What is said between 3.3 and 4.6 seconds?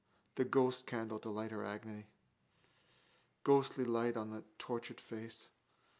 Ghostly light on the